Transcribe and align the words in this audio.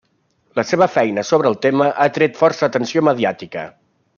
La 0.59 0.63
seva 0.69 0.87
feina 0.93 1.25
sobre 1.31 1.51
el 1.51 1.57
tema 1.67 1.91
ha 1.91 2.07
atret 2.09 2.41
força 2.43 2.67
atenció 2.71 3.05
mediàtica. 3.11 3.69